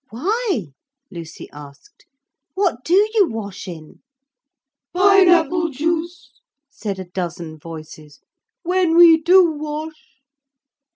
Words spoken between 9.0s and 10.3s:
do wash!'